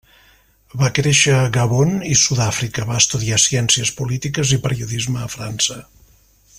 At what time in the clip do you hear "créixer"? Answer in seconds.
0.99-1.33